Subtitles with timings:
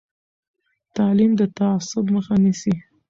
[0.95, 2.73] تعلیم د تعصب مخه نیسي.